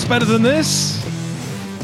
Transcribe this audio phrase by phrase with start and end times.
[0.00, 0.98] What's better than this?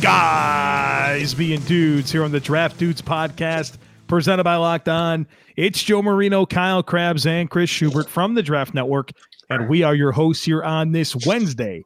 [0.00, 3.76] Guys being dudes here on the Draft Dudes podcast
[4.06, 5.26] presented by Locked On.
[5.54, 9.10] It's Joe Marino, Kyle Crabbs, and Chris Schubert from the Draft Network.
[9.50, 11.82] And we are your hosts here on this Wednesday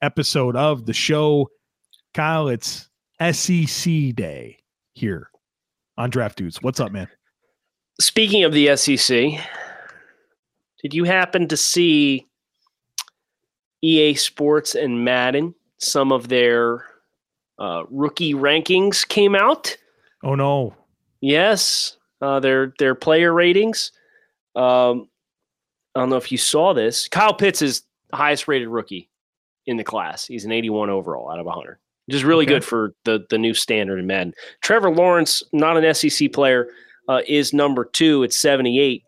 [0.00, 1.48] episode of the show.
[2.14, 2.88] Kyle, it's
[3.32, 4.58] SEC Day
[4.92, 5.30] here
[5.98, 6.62] on Draft Dudes.
[6.62, 7.08] What's up, man?
[8.00, 9.18] Speaking of the SEC,
[10.80, 12.28] did you happen to see
[13.82, 15.56] EA Sports and Madden?
[15.82, 16.84] Some of their
[17.58, 19.76] uh, rookie rankings came out.
[20.22, 20.74] Oh no!
[21.20, 23.90] Yes, uh, their their player ratings.
[24.54, 25.08] Um,
[25.94, 27.08] I don't know if you saw this.
[27.08, 27.82] Kyle Pitts is
[28.12, 29.10] highest rated rookie
[29.66, 30.26] in the class.
[30.26, 32.54] He's an 81 overall out of 100, which is really Okay.
[32.54, 34.34] good for the the new standard in Madden.
[34.60, 36.68] Trevor Lawrence, not an SEC player,
[37.08, 39.02] uh, is number two at 78.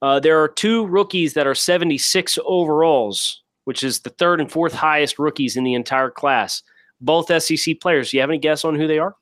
[0.00, 4.72] Uh, there are two rookies that are 76 overalls, which is the third and fourth
[4.72, 6.62] highest rookies in the entire class.
[7.00, 8.10] Both SEC players.
[8.10, 9.16] Do you have any guess on who they are?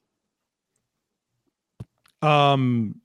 [2.22, 3.00] Um,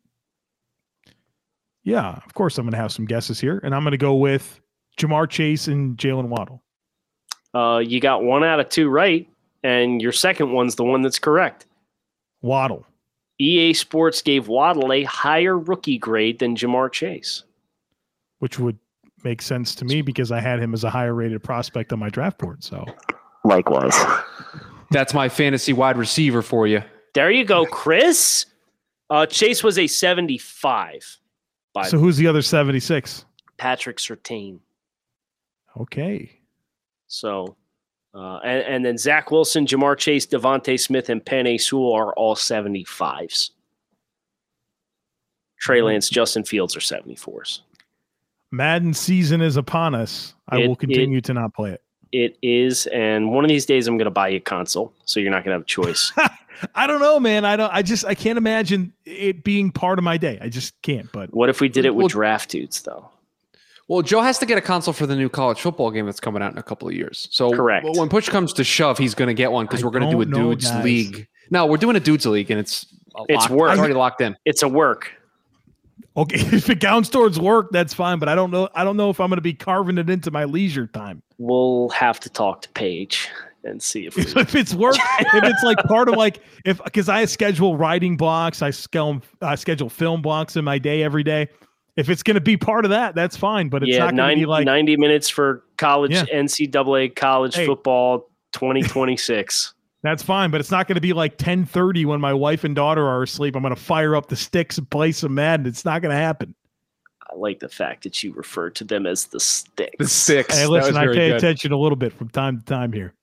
[1.84, 4.16] yeah, of course I'm going to have some guesses here, and I'm going to go
[4.16, 4.60] with
[5.00, 6.62] Ja'Marr Chase and Jaylen Waddle.
[7.54, 9.30] Uh, you got one out of two right,
[9.64, 11.66] and your second one's the one that's correct.
[12.42, 12.86] Waddle.
[13.40, 17.44] EA Sports gave Waddle a higher rookie grade than Ja'Marr Chase.
[18.40, 18.78] which would
[19.26, 22.10] make sense to me because I had him as a higher rated prospect on my
[22.10, 22.64] draft board.
[22.64, 22.86] So
[23.44, 23.96] Likewise.
[24.92, 26.82] That's my fantasy wide receiver for you.
[27.14, 28.46] There you go, Chris.
[29.10, 31.20] Uh, Chase was a 75
[31.74, 33.26] by so who's the other 76?
[33.58, 34.60] Patrick Surtain.
[35.80, 36.40] Okay.
[37.08, 37.56] So,
[38.14, 42.36] uh, and, and then Zach Wilson, Ja'Marr Chase, DeVonta Smith, and Penei Sewell are all
[42.36, 43.52] 75s.
[45.60, 45.86] Trey Mm-hmm.
[45.88, 47.62] Lance, Justin Fields are 74s.
[48.52, 50.34] Madden season is upon us.
[50.50, 51.82] I It- will continue to not play it.
[52.12, 55.20] It is, and one of these days I'm going to buy you a console, so
[55.20, 56.14] you're not going to have a choice.
[56.76, 57.44] I don't know, man.
[57.44, 60.38] I don't I just I can't imagine it being part of my day.
[60.42, 63.10] I just can't, but what if we did it with Well- draft dudes, though?
[63.90, 66.42] Well, Joe has to get a console for the new college football game that's coming
[66.42, 67.28] out in a couple of years.
[67.32, 67.86] So Correct.
[67.98, 70.22] when push comes to shove, he's going to get one because we're going to do
[70.22, 71.28] a don't know, dudes league.
[71.52, 72.88] No, we're doing a dudes league, and it's
[73.28, 73.72] It's locked- work.
[73.72, 74.38] It's already locked in.
[74.46, 75.12] It's a work.
[76.18, 78.20] Okay, if it counts towards work, that's fine.
[78.20, 78.70] But I don't know.
[78.76, 81.22] I don't know if I'm going to be carving it into my leisure time.
[81.38, 83.30] We'll have to talk to Paige
[83.64, 87.10] and see if we, if it's work, if it's like part of like if because
[87.10, 91.50] I schedule writing blocks, I schedule I schedule film blocks in my day every day.
[91.96, 93.70] If it's going to be part of that, that's fine.
[93.70, 96.26] But it's yeah, not going to 90, be like 90 minutes for college Yeah.
[96.26, 97.66] NCAA college Hey.
[97.66, 99.75] football 2026.
[100.06, 100.52] That's fine.
[100.52, 103.24] But it's not going to be like ten thirty when my wife and daughter are
[103.24, 103.56] asleep.
[103.56, 105.66] I'm going to fire up the sticks and play some Madden.
[105.66, 106.56] It's not going to happen.
[107.30, 109.96] I like the fact that you refer to them as the sticks.
[109.98, 110.56] The six.
[110.56, 111.38] Hey, listen, I pay good.
[111.38, 113.14] attention a little bit from time to time here.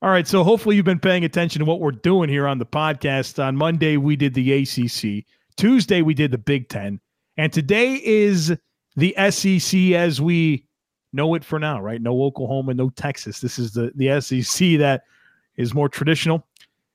[0.00, 2.66] All right, so hopefully you've been paying attention to what we're doing here on the
[2.66, 3.42] podcast.
[3.42, 5.24] On Monday we did the ACC,
[5.56, 7.00] Tuesday we did the Big Ten,
[7.36, 8.56] and today is
[8.94, 10.64] the SEC as we
[11.12, 11.80] know it for now.
[11.80, 12.00] Right?
[12.00, 13.40] No Oklahoma, no Texas.
[13.40, 15.02] This is the the SEC that
[15.58, 16.46] is more traditional.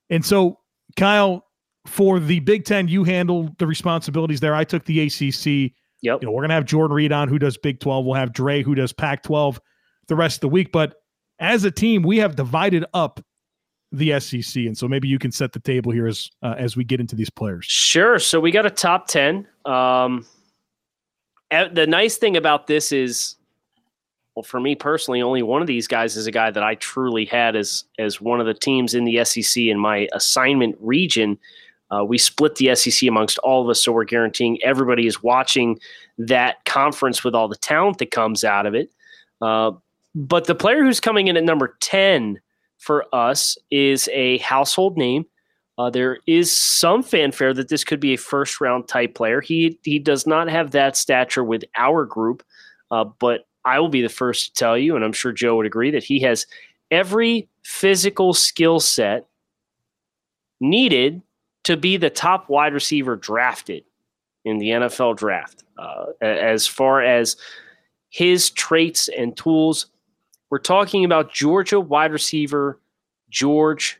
[0.09, 0.59] And so,
[0.97, 1.45] Kyle,
[1.85, 4.55] for the Big Ten, you handled the responsibilities there.
[4.55, 6.21] I took the ACC Yep.
[6.21, 8.05] you know, we're gonna have Jordan Reid on who does Big 12.
[8.05, 9.59] We'll have Dre who does Pac 12
[10.07, 10.71] the rest of the week.
[10.73, 10.95] But
[11.39, 13.21] as a team, we have divided up
[13.93, 16.83] the SEC, and so maybe you can set the table here as uh, as we
[16.83, 17.65] get into these players.
[17.65, 18.19] Sure.
[18.19, 19.47] So we got a top 10.
[19.65, 20.25] Um,
[21.49, 23.35] the nice thing about this is,
[24.35, 27.25] well, for me personally, only one of these guys is a guy that I truly
[27.25, 31.37] had as as one of the teams in the SEC in my assignment region.
[31.91, 35.79] Uh, we split the SEC amongst all of us, so we're guaranteeing everybody is watching
[36.17, 38.91] that conference with all the talent that comes out of it.
[39.41, 39.71] Uh,
[40.15, 42.39] but the player who's coming in at number 10
[42.79, 45.25] for us is a household name.
[45.77, 49.41] Uh, there is some fanfare that this could be a first round type player.
[49.41, 52.43] He he does not have that stature with our group,
[52.89, 55.65] uh, but I will be the first to tell you, and I'm sure Joe would
[55.65, 56.45] agree that he has
[56.91, 59.27] every physical skill set
[60.59, 61.21] needed
[61.63, 63.83] to be the top wide receiver drafted
[64.45, 65.63] in the NFL draft.
[65.77, 67.37] Uh, as far as
[68.09, 69.87] his traits and tools,
[70.49, 72.79] we're talking about Georgia wide receiver
[73.29, 73.99] George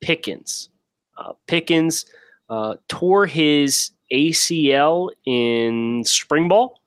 [0.00, 0.70] Pickens.
[1.18, 2.06] Uh, Pickens
[2.48, 6.79] uh, tore his ACL in spring ball.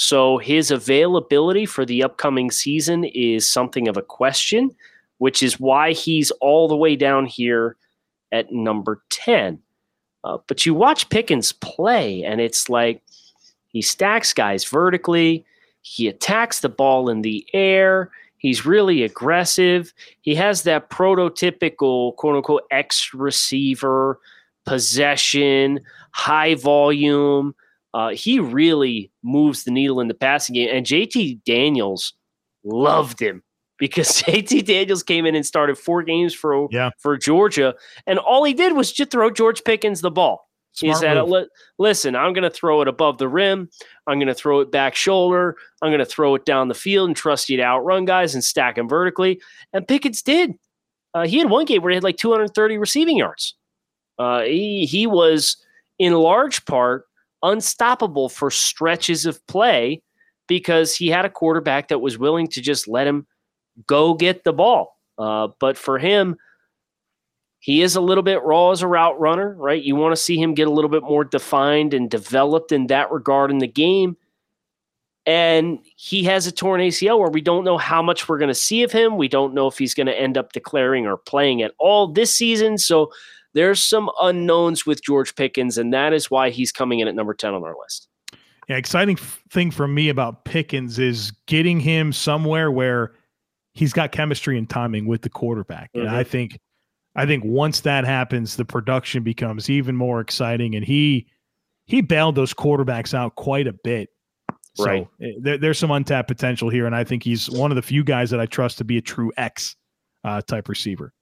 [0.00, 4.70] So his availability for the upcoming season is something of a question,
[5.18, 7.76] which is why he's all the way down here
[8.30, 9.58] at number 10.
[10.22, 13.02] Uh, but you watch Pickens play, and it's like
[13.68, 15.44] he stacks guys vertically,
[15.82, 19.92] he attacks the ball in the air, He's really aggressive.
[20.20, 24.20] He has that prototypical quote unquote X receiver
[24.64, 25.80] possession,
[26.12, 27.54] high volume.
[27.94, 30.68] Uh, he really moves the needle in the passing game.
[30.72, 32.12] And JT Daniels
[32.64, 33.42] loved him
[33.78, 36.90] because JT Daniels came in and started four games for Yeah.
[36.98, 37.74] for Georgia,
[38.06, 40.48] and all he did was just throw George Pickens the ball.
[40.80, 41.46] he said, move.
[41.78, 43.68] "Listen, I'm going to throw it above the rim.
[44.06, 45.56] I'm going to throw it back shoulder.
[45.82, 48.44] I'm going to throw it down the field and trust you to outrun guys and
[48.44, 49.40] stack them vertically."
[49.72, 50.52] And Pickens did.
[51.14, 53.54] Uh, he had one game where he had like 230 receiving yards.
[54.18, 55.56] Uh, he he was
[55.98, 57.06] in large part
[57.42, 60.02] unstoppable for stretches of play
[60.46, 63.26] because he had a quarterback that was willing to just let him
[63.86, 64.96] go get the ball.
[65.18, 66.36] Uh, but for him,
[67.60, 69.82] he is a little bit raw as a route runner, right?
[69.82, 73.10] You want to see him get a little bit more defined and developed in that
[73.10, 74.16] regard in the game.
[75.26, 78.54] And he has a torn ACL where we don't know how much we're going to
[78.54, 79.18] see of him.
[79.18, 82.34] We don't know if he's going to end up declaring or playing at all this
[82.34, 82.78] season.
[82.78, 83.12] So
[83.54, 87.34] there's some unknowns with George Pickens, and that is why he's coming in at number
[87.34, 88.08] 10 on our list.
[88.68, 93.14] Yeah, exciting f- thing for me about Pickens is getting him somewhere where
[93.72, 95.90] he's got chemistry and timing with the quarterback.
[95.94, 96.12] And Mhm.
[96.12, 96.58] I think
[97.16, 100.74] I think once that happens, the production becomes even more exciting.
[100.76, 101.26] And he
[101.86, 104.10] he bailed those quarterbacks out quite a bit.
[104.74, 105.08] So Right.
[105.22, 108.04] eh, there, there's some untapped potential here, and I think he's one of the few
[108.04, 109.74] guys that I trust to be a true X
[110.24, 111.12] uh, type receiver.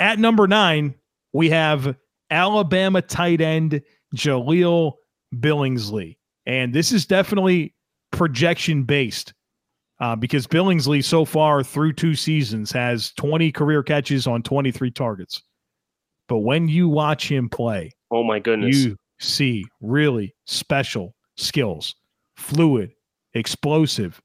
[0.00, 0.94] At number nine,
[1.32, 1.96] we have
[2.30, 3.80] Alabama tight end
[4.16, 4.92] Jahleel
[5.36, 6.16] Billingsley.
[6.46, 7.74] And this is definitely
[8.10, 9.32] projection based
[10.00, 15.42] uh, because Billingsley, so far through two seasons, has 20 career catches on 23 targets.
[16.28, 18.76] But when you watch him play, Oh, my goodness.
[18.76, 21.94] you see really special skills,
[22.36, 22.92] fluid,
[23.34, 24.20] explosive,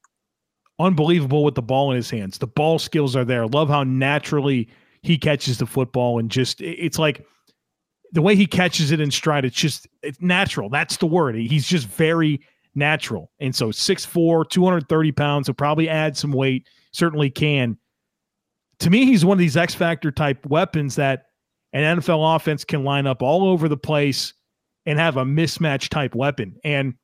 [0.79, 2.37] unbelievable with the ball in his hands.
[2.37, 3.47] The ball skills are there.
[3.47, 4.67] Love how naturally
[5.07, 7.25] he catches the football and just it's like
[8.11, 9.45] the way he catches it in stride.
[9.45, 10.69] It's just it's natural.
[10.69, 11.35] That's the word.
[11.35, 12.41] He's just very
[12.75, 13.31] natural.
[13.39, 17.77] And so 6'4, 230 pounds, he'll probably add some weight, certainly can.
[18.79, 21.27] To me, he's one of these X Factor type weapons that
[21.71, 24.33] an NFL offense can line up all over the place
[24.85, 26.57] and have a mismatch type weapon.
[26.65, 26.95] And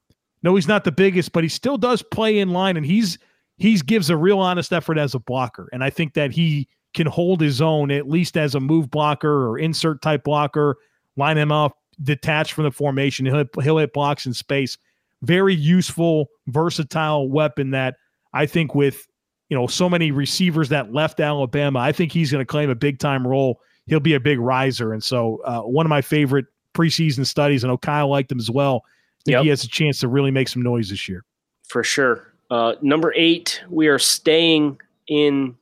[0.44, 3.18] no, he's not the biggest, but he still does play in line and he's
[3.56, 5.70] he's gives a real honest effort as a blocker.
[5.72, 9.48] And I think that he can hold his own at least as a move blocker
[9.48, 10.78] or insert type blocker,
[11.16, 13.26] line him up, detached from the formation.
[13.26, 14.78] He'll, he'll hit blocks in space.
[15.22, 17.96] Very useful, versatile weapon that
[18.34, 19.08] I think with
[19.50, 22.76] you know so many receivers that left Alabama, I think he's going to claim a
[22.76, 23.62] big time role.
[23.88, 27.64] He'll be a big riser, and so uh, one of my favorite preseason studies.
[27.64, 28.84] I know Kyle liked him as well.
[29.26, 29.44] Yep.
[29.44, 31.24] he has a chance to really make some noise this year.
[31.68, 32.34] for sure.
[32.52, 35.56] Uh, number eight, we are staying in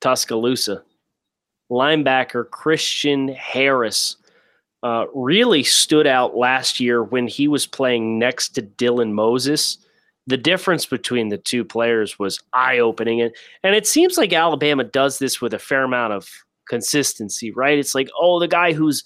[0.00, 0.82] Tuscaloosa.
[1.70, 4.16] Linebacker Christian Harris
[4.82, 9.78] uh, really stood out last year when he was playing next to Dylan Moses.
[10.26, 13.20] The difference between the two players was eye opening.
[13.20, 16.28] And, and it seems like Alabama does this with a fair amount of
[16.68, 17.78] consistency, right?
[17.78, 19.04] It's like, oh, the guy who's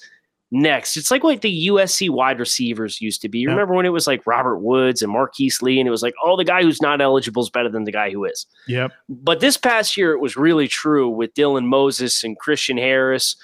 [0.51, 0.97] next.
[0.97, 3.39] It's like what the USC wide receivers used to be.
[3.41, 3.57] You Yep.
[3.57, 6.37] remember when it was like Robert Woods and Marquise Lee, and it was like, oh,
[6.37, 8.47] the guy who's not eligible is better than the guy who is.
[8.69, 8.93] Yep.
[9.09, 13.37] But this past year, it was really true with Dylan Moses and Christian Harris.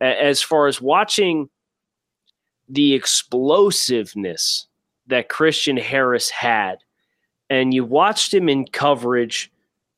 [0.00, 1.48] As far as watching
[2.68, 4.66] the explosiveness
[5.06, 6.76] that Christian Harris had,
[7.50, 9.50] and you watched him in coverage.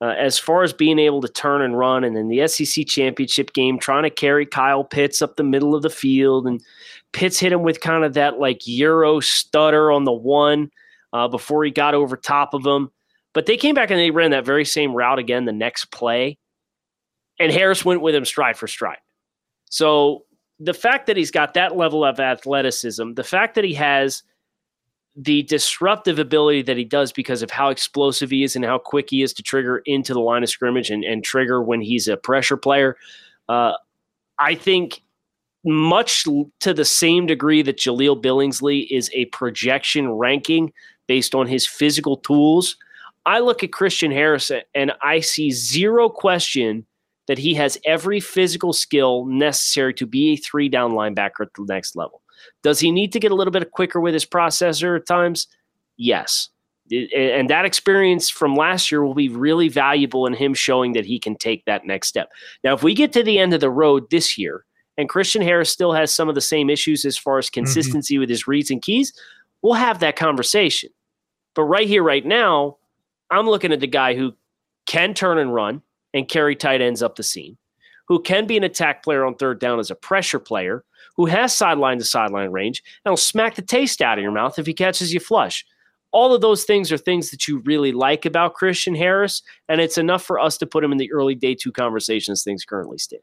[0.03, 3.53] Uh, as far as being able to turn and run, and then the SEC championship
[3.53, 6.63] game, trying to carry Kyle Pitts up the middle of the field, and
[7.13, 10.71] Pitts hit him with kind of that like Euro stutter on the one
[11.13, 12.91] uh, before he got over top of him.
[13.35, 16.39] But they came back and they ran that very same route again the next play,
[17.39, 18.99] and Harris went with him stride for stride.
[19.71, 20.25] So
[20.59, 24.23] the fact that he's got that level of athleticism, the fact that he has
[25.17, 29.11] the disruptive ability that he does because of how explosive he is and how quick
[29.11, 32.17] he is to trigger into the line of scrimmage and, and trigger when he's a
[32.17, 32.97] pressure player.
[33.49, 33.73] Uh,
[34.39, 35.03] I think
[35.65, 36.25] much
[36.61, 40.73] to the same degree that Jahleel Billingsley is a projection ranking
[41.07, 42.77] based on his physical tools.
[43.27, 46.87] I look at Christian Harris and I see zero question
[47.27, 51.65] that he has every physical skill necessary to be a three down linebacker at the
[51.69, 52.23] next level.
[52.63, 55.47] Does he need to get a little bit quicker with his processor at times?
[55.97, 56.49] Yes.
[57.17, 61.21] And that experience from last year will be really valuable in him showing that he
[61.21, 62.31] can take that next step.
[62.65, 64.65] Now, if we get to the end of the road this year
[64.97, 67.61] and Christian Harris still has some of the same issues as far as mm-hmm.
[67.61, 69.13] consistency with his reads and keys,
[69.63, 70.91] we'll have that conversation.
[71.55, 72.79] But right here, right now,
[73.31, 74.35] I'm looking at the guy who
[74.87, 75.83] can turn and run
[76.13, 77.57] and carry tight ends up the seam,
[78.09, 80.85] who can be an attack player on third down as a pressure player,
[81.21, 84.59] who has sideline to sideline range, and will smack the taste out of your mouth
[84.59, 85.67] if he catches you flush.
[86.13, 89.99] All of those things are things that you really like about Christian Harris, and it's
[89.99, 93.21] enough for us to put him in the early day two conversations things currently stand.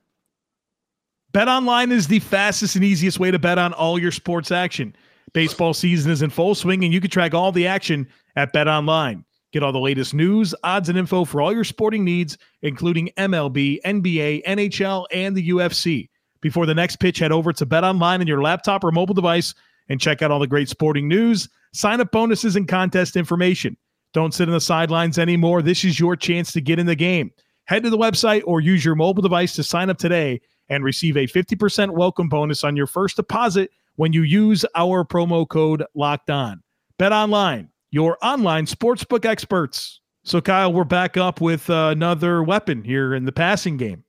[1.32, 4.96] Bet online is the fastest and easiest way to bet on all your sports action.
[5.34, 8.68] Baseball season is in full swing, and you can track all the action at Bet
[8.68, 9.26] Online.
[9.54, 13.80] Get all the latest news, odds, and info for all your sporting needs, including MLB,
[13.84, 16.10] NBA, NHL, and the UFC.
[16.42, 19.54] Before the next pitch, head over to Bet Online on your laptop or mobile device
[19.90, 23.78] and check out all the great sporting news, sign up bonuses, and contest information.
[24.14, 25.62] Don't sit on the sidelines anymore.
[25.62, 27.32] This is your chance to get in the game.
[27.66, 31.18] Head to the website or use your mobile device to sign up today and receive
[31.18, 36.30] a 50% welcome bonus on your first deposit when you use our promo code locked
[36.30, 36.62] on.
[36.98, 40.02] Bet online, your online sportsbook experts.
[40.24, 44.04] So, Kyle, we're back up with another weapon here in the passing game.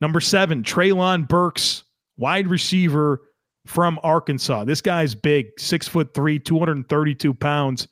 [0.00, 1.84] Number seven, Treylon Burks,
[2.16, 3.20] wide receiver
[3.66, 4.64] from Arkansas.
[4.64, 7.88] This guy's big, six foot three, 232 pounds.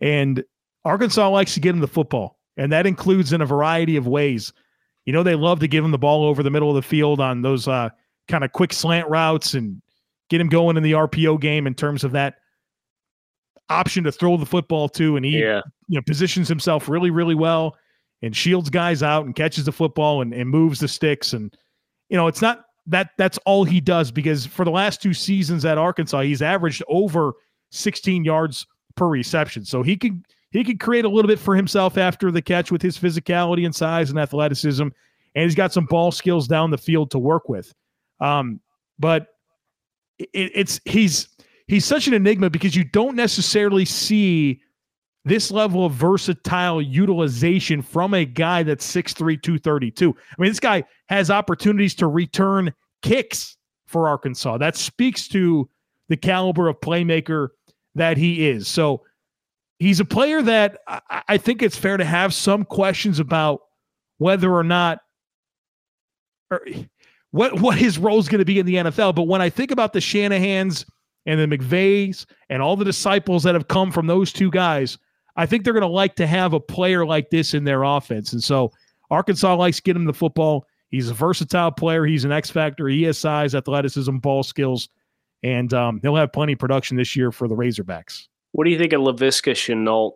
[0.00, 0.42] And
[0.84, 4.52] Arkansas likes to get him the football, and that includes in a variety of ways.
[5.06, 7.20] You know, they love to give him the ball over the middle of the field
[7.20, 7.90] on those uh,
[8.28, 9.80] kind of quick slant routes and
[10.30, 12.36] get him going in the RPO game in terms of that
[13.68, 15.16] option to throw the football to.
[15.16, 15.60] And he, yeah.
[15.88, 17.76] you know, positions himself really, really well
[18.24, 21.34] and shields guys out and catches the football and, and moves the sticks.
[21.34, 21.54] And,
[22.08, 25.64] you know, it's not that that's all he does because for the last two seasons
[25.64, 27.34] at Arkansas, he's averaged over
[27.70, 28.66] 16 yards
[28.96, 29.64] per reception.
[29.64, 32.80] So he could he could create a little bit for himself after the catch with
[32.80, 34.92] his physicality and size and athleticism, and
[35.34, 37.74] he's got some ball skills down the field to work with.
[38.20, 38.60] Um,
[38.98, 39.28] but
[40.18, 41.28] it, it's he's
[41.66, 44.60] he's such an enigma because you don't necessarily see
[45.24, 50.10] this level of versatile utilization from a guy that's 6'3, 232.
[50.10, 54.58] I mean, this guy has opportunities to return kicks for Arkansas.
[54.58, 55.68] That speaks to
[56.08, 57.48] the caliber of playmaker
[57.94, 58.68] that he is.
[58.68, 59.02] So
[59.78, 63.60] he's a player that I, I think it's fair to have some questions about
[64.18, 65.00] whether or not
[66.50, 66.66] or
[67.30, 69.14] what what his role is going to be in the NFL.
[69.14, 70.84] But when I think about the Shanahans
[71.26, 74.98] and the McVays and all the disciples that have come from those two guys,
[75.36, 78.32] I think they're going to like to have a player like this in their offense.
[78.32, 78.72] And so
[79.10, 80.66] Arkansas likes to get him the football.
[80.90, 82.04] He's a versatile player.
[82.04, 82.86] He's an X factor.
[82.88, 84.88] He has size, athleticism, ball skills,
[85.42, 88.28] and um, he'll have plenty of production this year for the Razorbacks.
[88.52, 90.14] What do you think of Laviska Shenault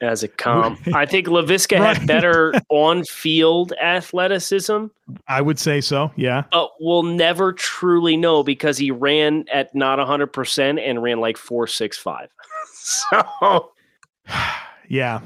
[0.00, 0.80] as a comp?
[0.94, 1.96] I think Laviska right.
[1.96, 4.86] had better on-field athleticism.
[5.28, 6.42] I would say so, yeah.
[6.50, 12.28] But we'll never truly know because he ran at not 100% and ran like 465.
[12.72, 13.71] so
[14.88, 15.20] yeah.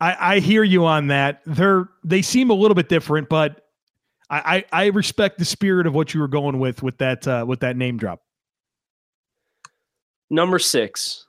[0.00, 1.42] I, I hear you on that.
[1.46, 3.66] They're they seem a little bit different, but
[4.30, 7.44] I, I, I respect the spirit of what you were going with with that uh,
[7.46, 8.22] with that name drop.
[10.30, 11.26] Number six,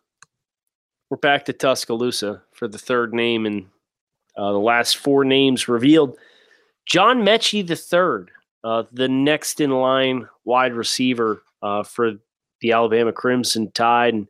[1.09, 3.65] we're back to Tuscaloosa for the third name and
[4.37, 6.17] uh, the last four names revealed.
[6.85, 8.31] John Metchie the third,
[8.63, 12.13] uh, the next in line wide receiver uh, for
[12.61, 14.27] the Alabama Crimson Tide, and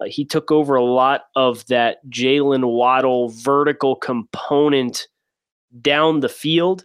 [0.00, 5.06] uh, he took over a lot of that Jaylen Waddle vertical component
[5.80, 6.84] down the field.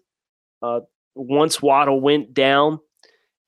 [0.61, 0.81] Uh,
[1.15, 2.79] once Waddle went down,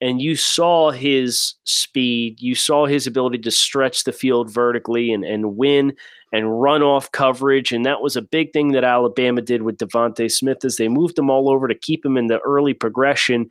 [0.02, 5.24] and you saw his speed, you saw his ability to stretch the field vertically and,
[5.24, 5.94] and win
[6.32, 7.70] and run off coverage.
[7.70, 11.16] And that was a big thing that Alabama did with DeVonta Smith as they moved
[11.16, 13.48] him all over to keep him in the early progression.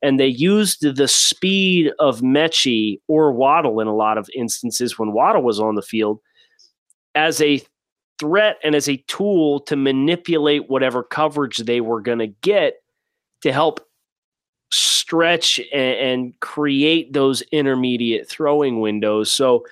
[0.00, 5.12] And they used the speed of Metchie or Waddle in a lot of instances when
[5.12, 6.20] Waddle was on the field
[7.14, 7.60] as a
[8.18, 12.74] threat and as a tool to manipulate whatever coverage they were going to get
[13.42, 13.80] to help
[14.70, 19.32] stretch and, and create those intermediate throwing windows.
[19.32, 19.64] So,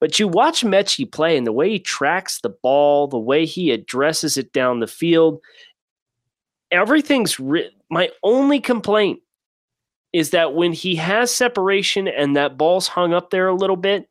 [0.00, 3.70] but you watch Metchie play and the way he tracks the ball, the way he
[3.70, 5.40] addresses it down the field,
[6.70, 7.38] everything's
[7.90, 9.20] my only complaint
[10.14, 14.08] is that when he has separation and that ball's hung up there a little bit,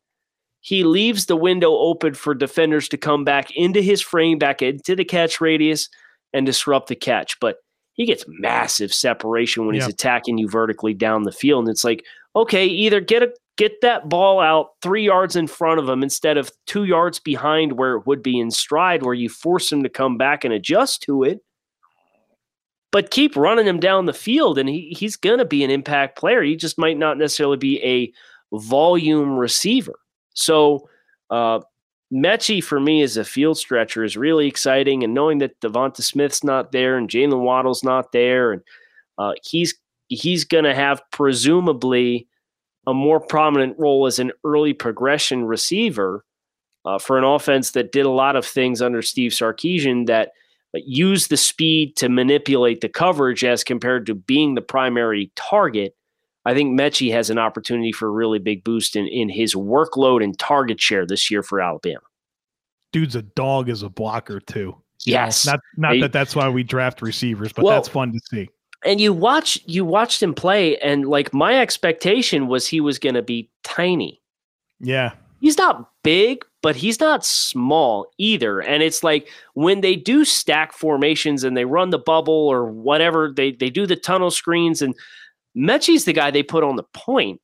[0.60, 4.94] he leaves the window open for defenders to come back into his frame, back into
[4.94, 5.88] the catch radius,
[6.34, 7.40] and disrupt the catch.
[7.40, 7.56] But
[7.94, 11.64] he gets massive separation when he's attacking you vertically down the field.
[11.64, 12.04] And it's like,
[12.36, 16.36] okay, either get a get that ball out three yards in front of him instead
[16.36, 19.88] of two yards behind where it would be in stride, where you force him to
[19.88, 21.40] come back and adjust to it.
[22.94, 26.16] But keep running him down the field, and he, he's going to be an impact
[26.16, 26.44] player.
[26.44, 28.12] He just might not necessarily be a
[28.56, 29.98] volume receiver.
[30.34, 30.88] So,
[31.28, 31.58] uh,
[32.62, 36.70] for me as a field stretcher is really exciting, and knowing that DeVonta Smith's not
[36.70, 38.62] there and Jaylen Waddle's not there, and
[39.18, 39.74] uh, he's
[40.06, 42.28] he's going to have presumably
[42.86, 46.24] a more prominent role as an early progression receiver
[46.84, 50.30] uh, for an offense that did a lot of things under Steve Sarkisian that
[50.74, 55.96] used the speed to manipulate the coverage as compared to being the primary target.
[56.44, 60.22] I think Metchie has an opportunity for a really big boost in, in his workload
[60.22, 62.02] and target share this year for Alabama.
[62.92, 64.76] Dude's a dog as a blocker too.
[65.04, 65.46] Yes.
[65.46, 68.48] Not not that that's why we draft receivers, but well, that's fun to see.
[68.84, 73.14] And you watch you watched him play and like my expectation was he was going
[73.14, 74.20] to be tiny.
[74.80, 75.12] Yeah.
[75.40, 78.58] He's not big, but he's not small either.
[78.60, 83.30] And it's like when they do stack formations and they run the bubble or whatever,
[83.30, 84.94] they they do the tunnel screens and
[85.54, 87.42] Metchie's the guy they put on the point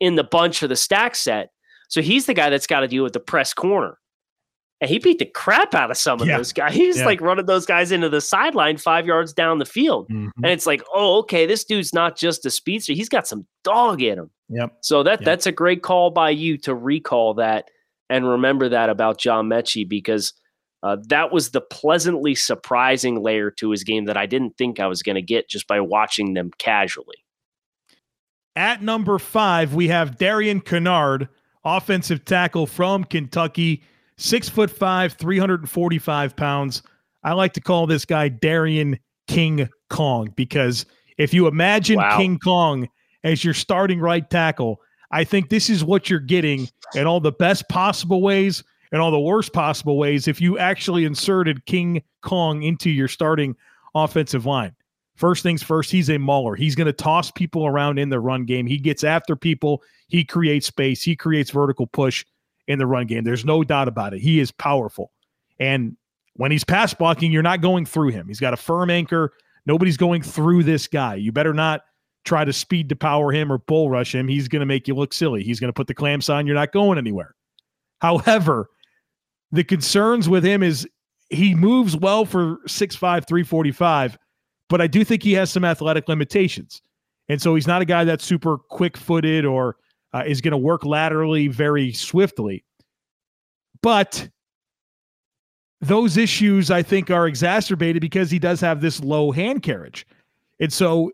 [0.00, 1.48] in the bunch of the stack set.
[1.88, 3.96] So he's the guy that's got to deal with the press corner.
[4.82, 6.36] And he beat the crap out of some of yeah.
[6.36, 6.74] those guys.
[6.74, 7.06] He's yeah.
[7.06, 10.08] like running those guys into the sideline five yards down the field.
[10.08, 10.44] Mm-hmm.
[10.44, 12.92] And it's like, oh, okay, this dude's not just a speedster.
[12.92, 14.30] He's got some dog in him.
[14.48, 14.78] Yep.
[14.80, 15.24] So that yep.
[15.24, 17.70] that's a great call by you to recall that
[18.12, 20.34] and remember that about John Metchie because
[20.82, 24.86] uh, that was the pleasantly surprising layer to his game that I didn't think I
[24.86, 27.24] was going to get just by watching them casually.
[28.54, 31.30] At number five, we have Darian Kinnard,
[31.64, 33.82] offensive tackle from Kentucky,
[34.18, 36.82] six foot five, 345 pounds.
[37.24, 40.84] I like to call this guy Darian King Kong because
[41.16, 42.18] if you imagine wow.
[42.18, 42.88] King Kong
[43.24, 44.80] as your starting right tackle,
[45.12, 49.10] I think this is what you're getting in all the best possible ways and all
[49.10, 53.54] the worst possible ways if you actually inserted King Kong into your starting
[53.94, 54.74] offensive line.
[55.16, 56.56] First things first, he's a mauler.
[56.56, 58.66] He's going to toss people around in the run game.
[58.66, 59.82] He gets after people.
[60.08, 61.02] He creates space.
[61.02, 62.24] He creates vertical push
[62.66, 63.24] in the run game.
[63.24, 64.20] There's no doubt about it.
[64.20, 65.12] He is powerful.
[65.60, 65.96] And
[66.34, 68.26] when he's pass blocking, you're not going through him.
[68.26, 69.32] He's got a firm anchor.
[69.66, 71.16] Nobody's going through this guy.
[71.16, 71.82] You better not
[72.24, 74.28] try to speed to power him or bull rush him.
[74.28, 75.42] He's going to make you look silly.
[75.42, 76.46] He's going to put the clamps on.
[76.46, 77.34] You're not going anywhere.
[78.00, 78.68] However,
[79.50, 80.88] the concerns with him is
[81.30, 84.18] he moves well for 6'5, 345
[84.72, 86.80] but I do think he has some athletic limitations.
[87.28, 89.76] And so he's not a guy that's super quick footed or
[90.14, 92.64] uh, is going to work laterally very swiftly.
[93.82, 94.30] But
[95.82, 100.06] those issues, I think, are exacerbated because he does have this low hand carriage.
[100.58, 101.12] And so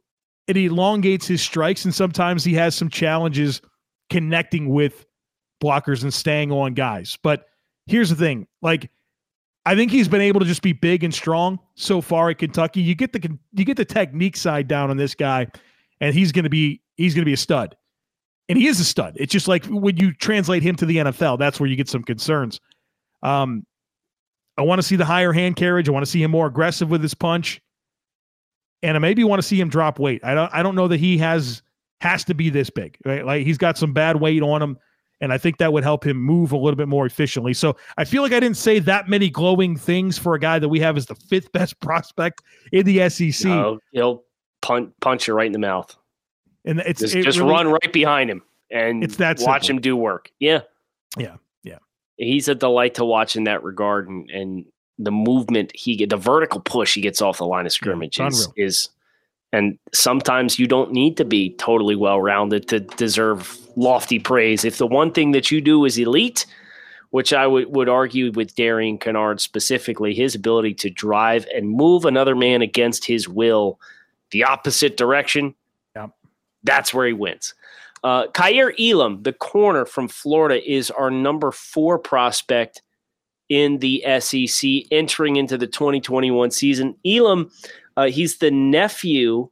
[0.48, 3.60] it elongates his strikes, and sometimes he has some challenges
[4.10, 5.04] connecting with
[5.62, 7.18] blockers and staying on guys.
[7.22, 7.44] But
[7.86, 8.90] here's the thing like,
[9.66, 12.80] I think he's been able to just be big and strong so far at Kentucky.
[12.80, 15.46] You get the you get the technique side down on this guy,
[16.00, 17.76] and he's going to be he's going to be a stud,
[18.48, 19.14] and he is a stud.
[19.16, 22.02] It's just like when you translate him to the NFL, that's where you get some
[22.02, 22.60] concerns.
[23.22, 23.66] Um,
[24.56, 25.88] I want to see the higher hand carriage.
[25.88, 27.60] I want to see him more aggressive with his punch,
[28.82, 30.24] and I maybe want to see him drop weight.
[30.24, 31.62] I don't I don't know that he has
[32.00, 32.96] has to be this big.
[33.04, 33.24] Right?
[33.24, 34.78] Like he's got some bad weight on him.
[35.20, 37.52] And I think that would help him move a little bit more efficiently.
[37.52, 40.68] So I feel like I didn't say that many glowing things for a guy that
[40.68, 43.48] we have as the fifth best prospect in the SEC.
[43.48, 44.22] No, he'll
[44.62, 45.96] punch, punch you right in the mouth.
[46.64, 49.78] And it's just, it just really, run right behind him and it's that watch simple.
[49.78, 50.30] him do work.
[50.38, 50.60] Yeah.
[51.16, 51.36] Yeah.
[51.64, 51.78] Yeah.
[52.16, 54.08] He's a delight to watch in that regard.
[54.08, 54.64] And, and
[54.98, 58.26] the movement he get, the vertical push he gets off the line of scrimmage yeah,
[58.26, 58.88] is, is
[59.52, 64.64] and sometimes you don't need to be totally well rounded to deserve lofty praise.
[64.64, 66.44] If the one thing that you do is elite,
[67.10, 72.04] which I would, would argue with Darian Kinnard specifically, his ability to drive and move
[72.04, 73.80] another man against his will
[74.30, 75.54] the opposite direction,
[75.96, 76.10] yep.
[76.64, 77.54] that's where he wins.
[78.04, 82.82] Uh, Kaiir Elam, the corner from Florida, is our number four prospect
[83.48, 86.94] in the SEC entering into the 2021 season.
[87.06, 87.50] Elam
[87.98, 89.48] uh, he's the nephew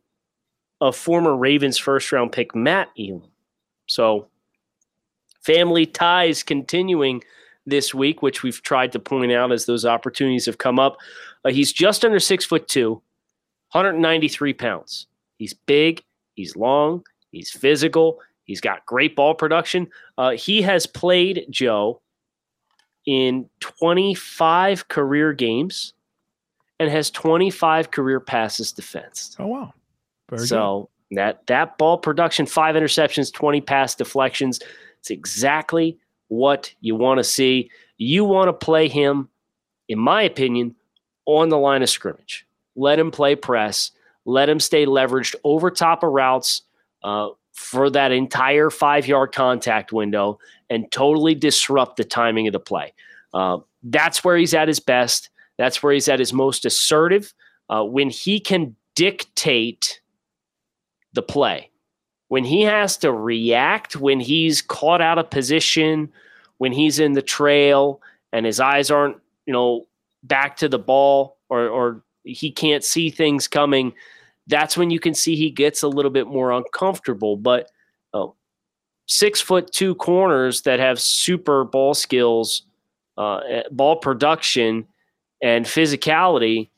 [0.80, 3.24] of former Ravens first round pick Matt Elam.
[3.88, 4.28] So,
[5.42, 7.24] family ties continuing
[7.66, 10.98] this week, which we've tried to point out as those opportunities have come up.
[11.44, 13.02] Uh, he's just under six foot two,
[13.72, 15.09] 193 pounds.
[15.38, 16.04] He's big,
[16.35, 19.88] he's long, he's physical, he's got great ball production.
[20.18, 22.00] Uh, he has played Joe
[23.06, 25.94] in 25 career games
[26.78, 29.36] and has 25 career passes defensed.
[29.38, 29.72] Oh wow.
[30.28, 31.18] Very so good.
[31.18, 34.60] that that ball production, five interceptions, 20 pass deflections,
[34.98, 37.70] it's exactly what you want to see.
[37.98, 39.28] You want to play him,
[39.88, 40.74] in my opinion,
[41.24, 42.46] on the line of scrimmage.
[42.74, 43.92] Let him play press.
[44.24, 46.62] Let him stay leveraged over top of routes
[47.02, 50.38] uh, for that entire five yard contact window
[50.68, 52.92] and totally disrupt the timing of the play.
[53.32, 55.30] Uh, that's where he's at his best.
[55.56, 57.32] That's where he's at his most assertive.
[57.68, 60.00] Uh, when he can dictate
[61.14, 61.70] the play,
[62.28, 66.12] when he has to react, when he's caught out of position,
[66.58, 68.00] when he's in the trail
[68.32, 69.16] and his eyes aren't,
[69.46, 69.86] you know,
[70.22, 73.94] back to the ball or, or he can't see things coming,
[74.46, 77.37] that's when you can see he gets a little bit more uncomfortable.
[77.37, 77.70] But
[78.12, 78.35] oh,
[79.06, 82.62] six foot two corners that have super ball skills,
[83.18, 84.87] uh, eh, ball production,
[85.42, 86.70] and physicality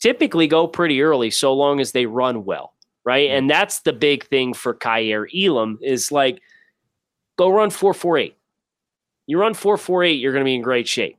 [0.00, 2.72] typically go pretty early so long as they run well.
[3.04, 3.30] Right.
[3.30, 6.40] And that's the big thing for Kaiir Elam is like,
[7.38, 8.36] go run 448.
[9.28, 11.16] You run 448, you're going to be in great shape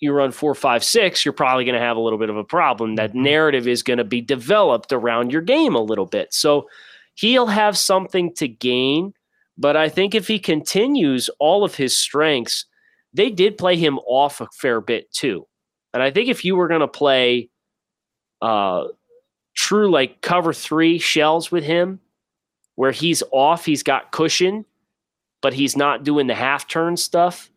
[0.00, 2.44] you run four, five, six, you're probably going to have a little bit of a
[2.44, 2.96] problem.
[2.96, 3.22] That mm-hmm.
[3.22, 6.32] narrative is going to be developed around your game a little bit.
[6.34, 6.68] So
[7.14, 9.14] he'll have something to gain.
[9.56, 12.66] But I think if he continues all of his strengths,
[13.12, 15.46] they did play him off a fair bit too.
[15.92, 17.48] And I think if you were going to play
[18.42, 18.88] uh,
[19.54, 22.00] true like cover three shells with him,
[22.74, 24.64] where he's off, he's got cushion,
[25.40, 27.48] but he's not doing the half turn stuff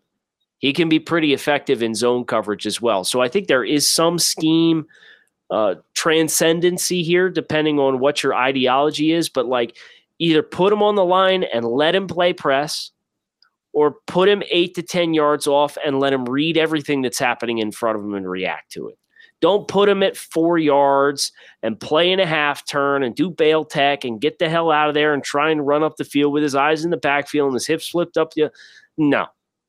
[0.59, 3.03] he can be pretty effective in zone coverage as well.
[3.03, 4.85] So I think there is some scheme
[5.49, 9.29] uh, transcendency here, depending on what your ideology is.
[9.29, 9.77] But like,
[10.19, 12.91] either put him on the line and let him play press,
[13.73, 17.59] or put him eight to ten yards off and let him read everything that's happening
[17.59, 18.97] in front of him and react to it.
[19.39, 23.63] Don't put him at four yards and play in a half turn and do bail
[23.63, 26.33] tech and get the hell out of there and try and run up the field
[26.33, 28.33] with his eyes in the backfield and his hips flipped up.
[28.97, 29.27] No,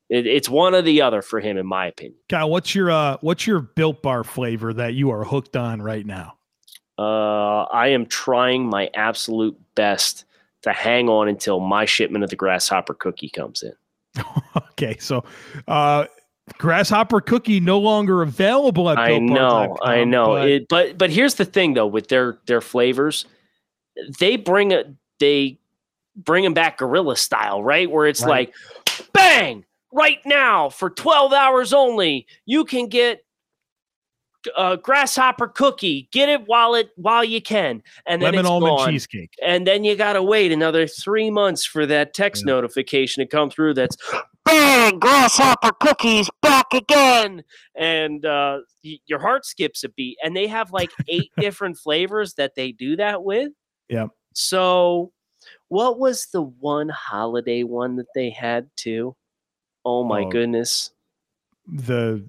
[0.09, 2.19] it, it's one or the other for him, in my opinion.
[2.29, 6.05] Kyle, what's your uh, what's your Built Bar flavor that you are hooked on right
[6.05, 6.35] now?
[6.99, 10.25] Uh, I am trying my absolute best
[10.63, 13.73] to hang on until my shipment of the grasshopper cookie comes in.
[14.57, 15.25] okay, so
[15.69, 16.07] uh,
[16.57, 18.99] grasshopper cookie no longer available at.
[18.99, 20.35] I know, I know.
[20.35, 20.49] But...
[20.49, 23.27] It, but but here's the thing though, with their their flavors,
[24.19, 24.85] they bring a
[25.21, 25.59] they
[26.17, 27.91] bring them back gorilla style, right?
[27.91, 28.53] Where it's right.
[28.87, 32.27] like, bang, right now for 12 hours only.
[32.47, 33.25] You can get
[34.57, 36.09] a grasshopper cookie.
[36.13, 37.83] Get it while it while you can.
[38.07, 38.91] And then lemon almond gone.
[38.91, 39.33] cheesecake.
[39.43, 42.53] And then you got to wait another three months for that text yeah.
[42.53, 43.97] notification to come through that's
[44.45, 44.99] bang!
[44.99, 47.43] Grasshopper cookies back again!
[47.75, 50.19] And uh, y- your heart skips a beat.
[50.23, 53.53] And they have like eight different flavors that they do that with.
[53.89, 54.07] Yeah.
[54.35, 55.13] So
[55.69, 59.17] what was the one holiday one that they had too
[59.89, 60.91] Oh my uh, goodness.
[61.67, 62.23] The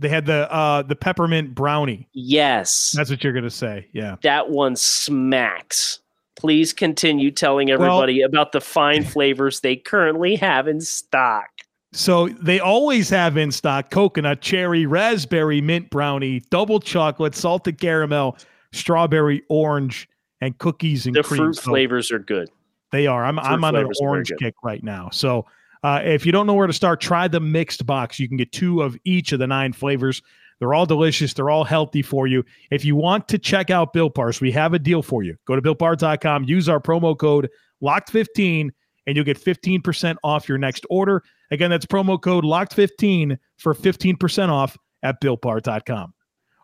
[0.00, 2.08] they had the uh the peppermint brownie.
[2.12, 2.92] Yes.
[2.92, 3.88] That's what you're gonna say.
[3.92, 4.16] Yeah.
[4.22, 5.98] That one smacks.
[6.36, 11.48] Please continue telling everybody well, about the fine flavors they currently have in stock.
[11.92, 18.36] So they always have in stock coconut, cherry, raspberry, mint brownie, double chocolate, salted caramel,
[18.72, 20.08] strawberry, orange,
[20.40, 21.38] and cookies and the cream.
[21.38, 22.50] fruit so flavors are good.
[22.90, 23.24] They are.
[23.24, 25.08] I'm fruit I'm on an orange kick right now.
[25.10, 25.46] So
[25.84, 28.18] uh, if you don't know where to start, try the mixed box.
[28.18, 30.22] You can get two of each of the nine flavors.
[30.58, 31.34] They're all delicious.
[31.34, 32.42] They're all healthy for you.
[32.70, 35.36] If you want to check out Built Bars, we have a deal for you.
[35.46, 37.50] Go to builtbar.com, use our promo code
[37.82, 38.70] LOCKED15,
[39.06, 41.22] and you'll get 15% off your next order.
[41.50, 46.14] Again, that's promo code LOCKED15 for 15% off at builtbar.com.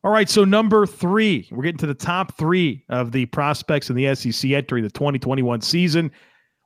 [0.02, 3.96] All right, so number three, we're getting to the top three of the prospects in
[3.96, 6.10] the SEC entering the 2021 season.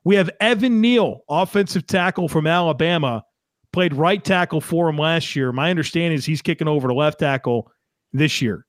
[0.04, 3.24] We have Evan Neal, offensive tackle from Alabama,
[3.72, 5.50] played right tackle for him last year.
[5.50, 7.70] My understanding is he's kicking over to left tackle
[8.12, 8.66] this year.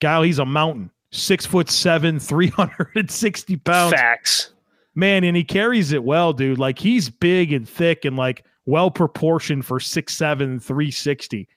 [0.00, 3.94] Guy, he's a mountain, six foot seven, 360 pounds.
[3.94, 4.50] Facts.
[4.94, 6.58] Man, and he carries it well, dude.
[6.58, 11.48] Like he's big and thick and like well proportioned for six seven, 360.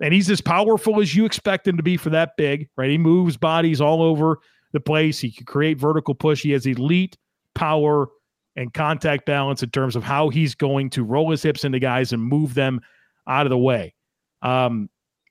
[0.00, 2.90] And he's as powerful as you expect him to be for that big, right?
[2.90, 4.40] He moves bodies all over
[4.72, 5.20] the place.
[5.20, 6.42] He can create vertical push.
[6.42, 7.16] He has elite
[7.54, 8.08] power
[8.56, 12.12] and contact balance in terms of how he's going to roll his hips into guys
[12.12, 12.80] and move them
[13.26, 13.94] out of the way.
[14.42, 14.90] Um,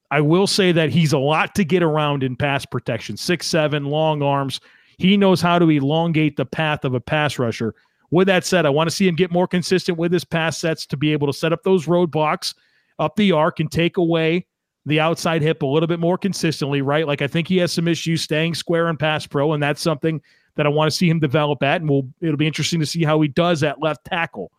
[0.10, 3.16] I will say that he's a lot to get around in pass protection.
[3.18, 4.60] Six seven, long arms.
[4.98, 7.74] He knows how to elongate the path of a pass rusher.
[8.12, 10.86] With that said, I want to see him get more consistent with his pass sets
[10.88, 12.54] to be able to set up those roadblocks
[13.00, 14.46] up the arc and take away
[14.86, 17.08] the outside hip a little bit more consistently, right?
[17.08, 20.22] Like I think he has some issues staying square in pass pro, and that's something
[20.56, 23.04] that I want to see him develop at, and we'll, it'll be interesting to see
[23.04, 24.52] how he does at left tackle.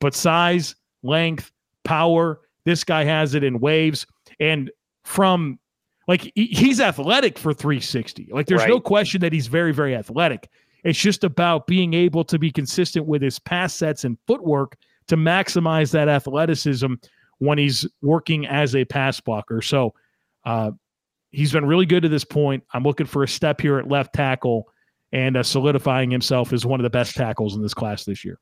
[0.00, 1.50] But size, length,
[1.84, 4.06] power, this guy has it in waves.
[4.38, 4.70] And
[5.04, 5.58] from
[6.08, 8.28] like he's athletic for 360.
[8.32, 8.68] Like there's right.
[8.68, 10.48] no question that he's very, very athletic.
[10.82, 14.76] It's just about being able to be consistent with his pass sets and footwork
[15.08, 16.94] to maximize that athleticism
[17.38, 19.62] when he's working as a pass blocker.
[19.62, 19.94] So
[20.44, 20.70] uh,
[21.30, 22.64] he's been really good to this point.
[22.72, 24.66] I'm looking for a step here at left tackle
[25.12, 28.38] and uh, solidifying himself as one of the best tackles in this class this year.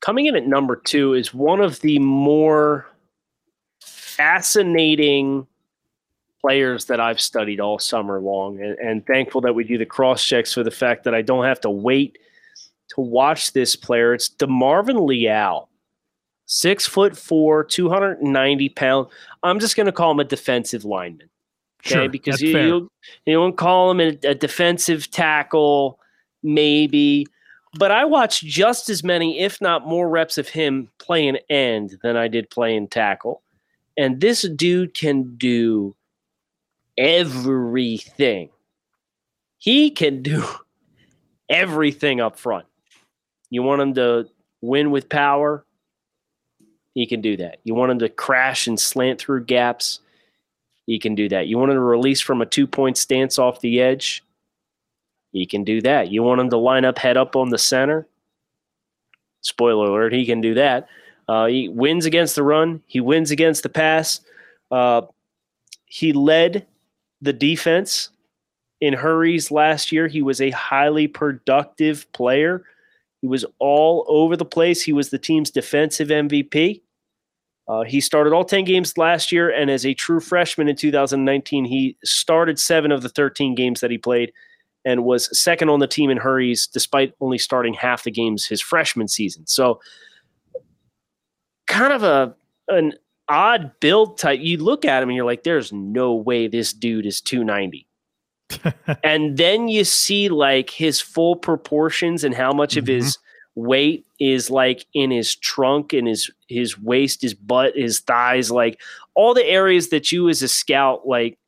[0.00, 2.86] Coming in at number two is one of the more
[3.82, 5.46] fascinating
[6.40, 10.22] players that I've studied all summer long, and, and thankful that we do the cross
[10.22, 12.18] checks for the fact that I don't have to wait
[12.90, 14.12] to watch this player.
[14.12, 15.70] It's DeMarvin Leal,
[16.44, 19.08] six foot four, 290 pound.
[19.42, 21.30] I'm just going to call him a defensive lineman.
[21.86, 22.66] Okay, Sure, because you, fair.
[22.66, 22.90] you
[23.26, 25.98] you don't call him a, a defensive tackle,
[26.42, 27.26] maybe.
[27.78, 32.16] But I watched just as many, if not more, reps of him playing end than
[32.16, 33.42] I did playing tackle.
[33.96, 35.94] And this dude can do
[36.96, 38.50] everything.
[39.58, 40.44] He can do
[41.48, 42.66] everything up front.
[43.50, 44.28] You want him to
[44.60, 45.64] win with power?
[46.94, 47.58] He can do that.
[47.64, 50.00] You want him to crash and slant through gaps?
[50.86, 51.46] He can do that.
[51.46, 54.22] You want him to release from a two point stance off the edge?
[55.32, 56.10] He can do that.
[56.10, 58.06] You want him to line up head up on the center?
[59.40, 60.88] Spoiler alert, he can do that.
[61.26, 64.20] Uh, he wins against the run, he wins against the pass.
[64.70, 65.02] Uh,
[65.86, 66.66] he led
[67.20, 68.10] the defense
[68.80, 70.08] in hurries last year.
[70.08, 72.64] He was a highly productive player.
[73.20, 74.82] He was all over the place.
[74.82, 76.82] He was the team's defensive MVP.
[77.66, 81.64] Uh, he started all 10 games last year, and as a true freshman in 2019,
[81.64, 84.32] he started seven of the 13 games that he played
[84.84, 88.60] and was second on the team in hurries despite only starting half the games his
[88.60, 89.46] freshman season.
[89.46, 89.80] So,
[91.66, 92.34] kind of a
[92.68, 92.92] an
[93.28, 94.40] odd build type.
[94.40, 97.86] You look at him and you're like, there's no way this dude is 290
[99.02, 102.88] and then you see like his full proportions and how much of Mhm.
[102.88, 103.18] his
[103.56, 108.80] weight is like in his trunk and his his waist his butt his thighs like
[109.14, 111.38] all the areas that you as a scout like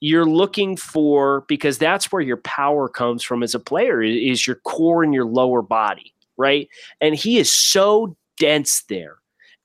[0.00, 4.56] you're looking for because that's where your power comes from as a player is your
[4.64, 6.68] core and your lower body right
[7.00, 9.16] and he is so dense there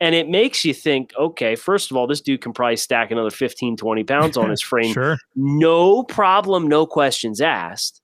[0.02, 3.30] and it makes you think okay first of all this dude can probably stack another
[3.30, 5.18] 15 20 pounds on his frame Sure.
[5.36, 8.01] no problem, no questions asked.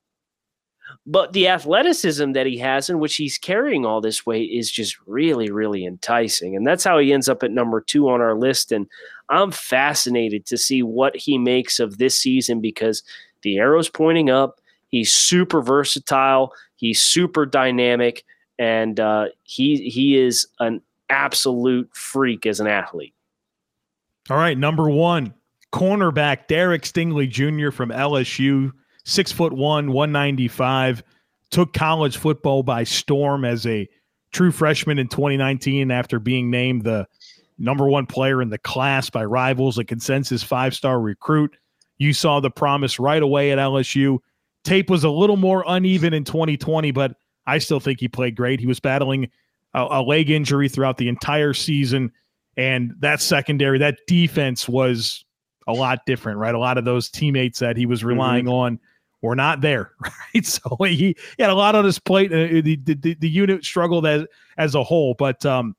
[1.05, 4.97] But the athleticism that he has, in which he's carrying all this weight, is just
[5.05, 6.55] really, really enticing.
[6.55, 8.71] And that's how he ends up at number two on our list.
[8.71, 8.87] And
[9.29, 13.03] I'm fascinated to see what he makes of this season because
[13.41, 14.59] the arrow's pointing up.
[14.89, 16.53] He's super versatile.
[16.75, 18.23] He's super dynamic,
[18.57, 23.13] and uh, he he is an absolute freak as an athlete.
[24.29, 25.33] All right, number one,
[25.73, 27.71] cornerback Derek Stingley Jr.
[27.71, 28.71] from LSU,
[29.07, 31.01] six foot one, 195,
[31.49, 33.87] took college football by storm as a
[34.31, 37.07] true freshman in 2019 after being named the
[37.57, 41.55] number one player in the class by rivals, a consensus five star recruit.
[41.97, 44.19] You saw the promise right away at LSU.
[44.63, 47.15] Tape was a little more uneven in 2020, but
[47.47, 48.59] I still think he played great.
[48.59, 49.31] He was battling
[49.73, 52.11] a, a leg injury throughout the entire season.
[52.57, 55.23] And that secondary, that defense was
[55.65, 56.53] a lot different, right?
[56.53, 58.09] A lot of those teammates that he was mm-hmm.
[58.09, 58.79] relying on
[59.21, 60.45] were not there, right?
[60.45, 62.31] So he, he had a lot on his plate.
[62.31, 64.25] Uh, the, the, the unit struggled as
[64.57, 65.75] as a whole, but um,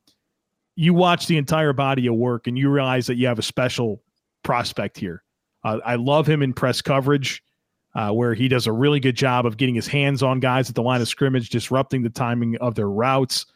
[0.77, 4.03] you watch the entire body of work and you realize that you have a special
[4.43, 5.23] prospect here.
[5.65, 7.43] Uh, I love him in press coverage,
[7.95, 10.77] uh, where he does a really good job of getting his hands on guys at
[10.77, 13.47] the line of scrimmage, disrupting the timing of their routes,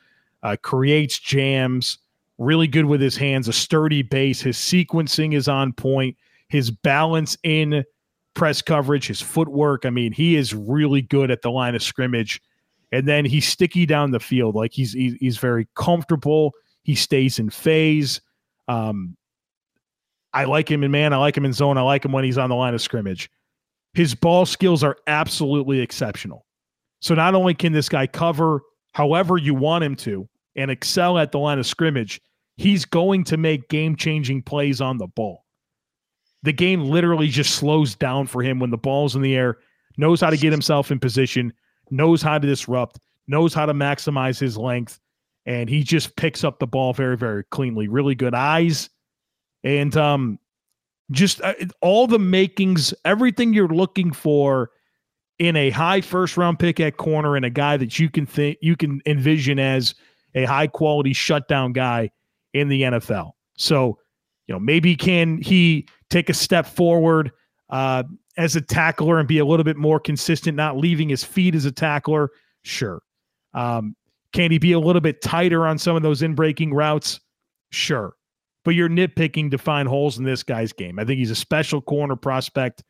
[0.43, 1.99] uh, creates jams
[2.39, 4.41] really good with his hands, a sturdy base.
[4.41, 6.17] His sequencing is on point.
[6.49, 7.85] His balance in
[8.35, 9.85] press coverage, his footwork.
[9.85, 12.41] I mean, he is really good at the line of scrimmage.
[12.91, 14.55] And then he's sticky down the field.
[14.55, 16.53] Like he's he's, very comfortable.
[16.83, 18.21] He stays in phase.
[18.69, 19.17] Um,
[20.35, 21.13] I like him in man.
[21.13, 21.79] I like him in zone.
[21.79, 23.31] I like him when he's on the line of scrimmage.
[23.95, 26.47] His ball skills are absolutely exceptional.
[27.01, 28.61] So not only can this guy cover
[28.93, 32.21] however you want him to and excel at the line of scrimmage,
[32.57, 35.45] he's going to make game changing plays on the ball.
[36.43, 39.59] The game literally just slows down for him when the ball's in the air,
[39.97, 41.53] knows how to get himself in position,
[41.91, 44.99] knows how to disrupt, knows how to maximize his length,
[45.47, 47.89] and he just picks up the ball very, very cleanly.
[47.89, 48.91] Really good eyes,
[49.63, 50.39] and um,
[51.11, 54.71] just uh, all the makings, everything you're looking for
[55.39, 58.59] in a high first round pick at corner and a guy that you can think
[58.63, 59.95] you can envision as
[60.35, 62.11] a high quality shutdown guy
[62.55, 63.33] in the NFL.
[63.57, 63.99] So,
[64.47, 67.33] you know, maybe can he take a step forward
[67.71, 68.03] uh,
[68.37, 71.65] as a tackler and be a little bit more consistent, not leaving his feet as
[71.65, 72.31] a tackler?
[72.63, 73.01] Sure.
[73.55, 73.97] Um,
[74.33, 77.21] can he be a little bit tighter on some of those in breaking routes?
[77.71, 78.15] Sure.
[78.65, 80.99] but you're nitpicking to find holes in this guy's game.
[80.99, 82.85] I think he's a special corner prospect,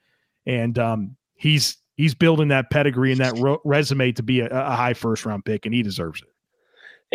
[0.47, 4.77] and um, he's he's building that pedigree and that ro- resume to be a, a
[4.77, 6.29] high first round pick, and he deserves it.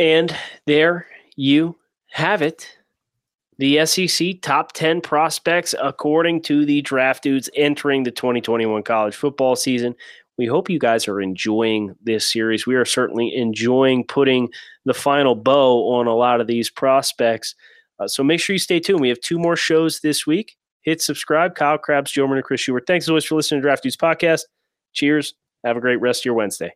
[0.01, 1.75] And there you
[2.09, 2.76] have it.
[3.59, 9.55] The SEC top 10 prospects according to the draft dudes entering the 2021 college football
[9.55, 9.95] season.
[10.37, 12.67] We hope you guys are enjoying this series.
[12.67, 14.49] We are certainly enjoying putting
[14.85, 17.55] the final bow on a lot of these prospects.
[17.99, 18.99] Uh, so make sure you stay tuned.
[18.99, 20.55] We have two more shows this week.
[20.83, 21.55] Hit subscribe.
[21.55, 22.85] Kyle Crabbs, Joe Marino, Chris Schubert.
[22.85, 24.41] Thanks as always for listening to Draft Dudes Podcast.
[24.93, 25.33] Cheers.
[25.65, 26.71] Have a great rest of your Wednesday.